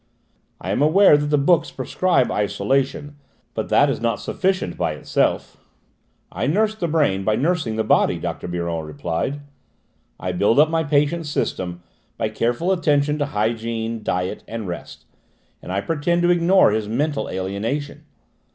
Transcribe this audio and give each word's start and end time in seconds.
"I 0.59 0.71
am 0.71 0.81
aware 0.81 1.15
that 1.15 1.27
the 1.27 1.37
books 1.37 1.69
prescribe 1.69 2.31
isolation, 2.31 3.17
but 3.53 3.69
that 3.69 3.87
is 3.87 4.01
not 4.01 4.19
sufficient 4.19 4.75
by 4.75 4.93
itself." 4.93 5.57
"I 6.31 6.47
nurse 6.47 6.73
the 6.73 6.87
brain 6.87 7.23
by 7.23 7.35
nursing 7.35 7.75
the 7.75 7.83
body," 7.83 8.17
Dr. 8.17 8.47
Biron 8.47 8.83
replied. 8.83 9.41
"I 10.19 10.31
build 10.31 10.57
up 10.57 10.71
my 10.71 10.83
patient's 10.83 11.29
system 11.29 11.83
by 12.17 12.29
careful 12.29 12.71
attention 12.71 13.19
to 13.19 13.27
hygiene, 13.27 14.01
diet, 14.01 14.43
and 14.47 14.67
rest, 14.67 15.05
and 15.61 15.71
I 15.71 15.81
pretend 15.81 16.23
to 16.23 16.31
ignore 16.31 16.71
his 16.71 16.87
mental 16.89 17.29
alienation. 17.29 18.03